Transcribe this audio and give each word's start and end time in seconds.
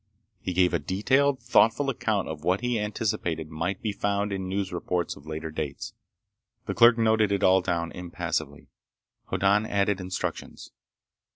He 0.39 0.53
gave 0.53 0.73
a 0.73 0.79
detailed, 0.79 1.39
thoughtful 1.43 1.87
account 1.91 2.27
of 2.27 2.43
what 2.43 2.61
he 2.61 2.79
anticipated 2.79 3.49
might 3.51 3.83
be 3.83 3.91
found 3.91 4.33
in 4.33 4.47
news 4.49 4.73
reports 4.73 5.15
of 5.15 5.27
later 5.27 5.51
dates. 5.51 5.93
The 6.65 6.73
clerk 6.73 6.97
noted 6.97 7.31
it 7.31 7.43
all 7.43 7.61
down, 7.61 7.91
impassively. 7.91 8.71
Hoddan 9.27 9.67
added 9.67 10.01
instructions. 10.01 10.71